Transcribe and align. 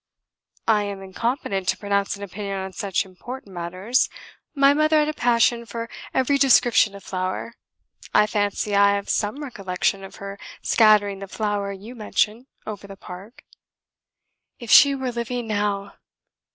"I 0.67 0.81
am 0.85 1.03
incompetent 1.03 1.67
to 1.67 1.77
pronounce 1.77 2.17
an 2.17 2.23
opinion 2.23 2.57
on 2.57 2.73
such 2.73 3.05
important 3.05 3.53
matters. 3.53 4.09
My 4.55 4.73
mother 4.73 4.97
had 4.97 5.07
a 5.09 5.13
passion 5.13 5.63
for 5.63 5.91
every 6.11 6.39
description 6.39 6.95
of 6.95 7.03
flower. 7.03 7.53
I 8.11 8.25
fancy 8.25 8.75
I 8.75 8.95
have 8.95 9.09
some 9.09 9.43
recollection 9.43 10.03
of 10.03 10.15
her 10.15 10.39
scattering 10.63 11.19
the 11.19 11.27
flower 11.27 11.71
you 11.71 11.93
mention 11.93 12.47
over 12.65 12.87
the 12.87 12.97
park." 12.97 13.43
"If 14.57 14.71
she 14.71 14.95
were 14.95 15.11
living 15.11 15.45
now!" 15.45 15.93